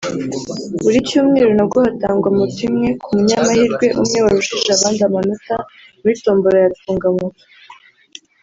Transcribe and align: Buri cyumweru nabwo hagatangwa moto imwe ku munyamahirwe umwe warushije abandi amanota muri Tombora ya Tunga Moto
Buri 0.81 0.97
cyumweru 1.07 1.51
nabwo 1.57 1.77
hagatangwa 1.83 2.27
moto 2.37 2.59
imwe 2.67 2.89
ku 3.03 3.09
munyamahirwe 3.15 3.85
umwe 4.01 4.17
warushije 4.25 4.69
abandi 4.73 5.01
amanota 5.09 5.55
muri 6.01 6.13
Tombora 6.23 6.57
ya 6.63 6.73
Tunga 6.77 7.09
Moto 7.17 7.43